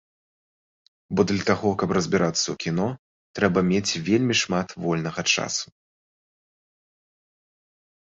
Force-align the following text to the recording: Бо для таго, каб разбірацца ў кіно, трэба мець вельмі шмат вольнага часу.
Бо 1.17 1.21
для 1.31 1.43
таго, 1.49 1.69
каб 1.81 1.89
разбірацца 1.97 2.41
ў 2.41 2.55
кіно, 2.63 2.87
трэба 3.39 3.59
мець 3.71 3.97
вельмі 4.07 4.35
шмат 4.43 4.67
вольнага 4.87 5.27
часу. 5.35 5.75